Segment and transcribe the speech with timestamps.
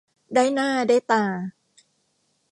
[0.33, 1.23] ได้หน้าได้ตา